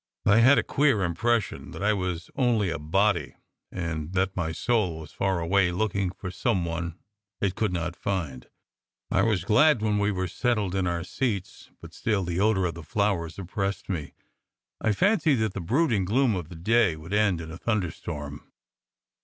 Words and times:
I 0.25 0.39
had 0.39 0.57
a 0.57 0.63
queer 0.63 1.03
impression 1.03 1.69
that 1.73 1.83
I 1.83 1.93
was 1.93 2.31
only 2.33 2.71
a 2.71 2.79
body, 2.79 3.35
and 3.71 4.13
that 4.13 4.35
my 4.35 4.51
soul 4.51 4.97
was 4.99 5.11
far 5.11 5.39
away 5.39 5.71
looking 5.71 6.09
for 6.09 6.31
some 6.31 6.65
one 6.65 6.97
it 7.39 7.53
could 7.53 7.71
not 7.71 7.95
find. 7.95 8.47
I 9.11 9.21
was 9.21 9.43
glad 9.45 9.83
when 9.83 9.99
we 9.99 10.11
were 10.11 10.27
settled 10.27 10.73
in 10.73 10.87
our 10.87 11.03
seats, 11.03 11.69
but 11.81 11.93
still 11.93 12.23
the 12.23 12.39
odour 12.39 12.65
of 12.65 12.73
the 12.73 12.81
flowers 12.81 13.37
oppressed 13.37 13.89
me. 13.89 14.15
I 14.81 14.91
fancied 14.91 15.35
that 15.35 15.53
the 15.53 15.61
brooding 15.61 16.05
gloom 16.05 16.35
of 16.35 16.49
the 16.49 16.55
day 16.55 16.95
would 16.95 17.13
end 17.13 17.39
in 17.39 17.51
a 17.51 17.59
thunderstorm. 17.59 18.51